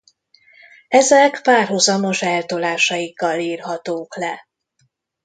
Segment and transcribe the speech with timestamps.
[0.87, 4.47] Ezek párhuzamos eltolásaikkal írhatók le.